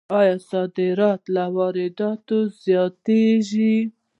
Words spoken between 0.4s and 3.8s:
صادرات له وارداتو زیاتیږي؟